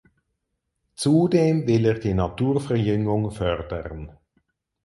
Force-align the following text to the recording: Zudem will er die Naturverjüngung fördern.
Zudem 0.95 1.67
will 1.67 1.85
er 1.85 1.99
die 1.99 2.15
Naturverjüngung 2.15 3.29
fördern. 3.29 4.17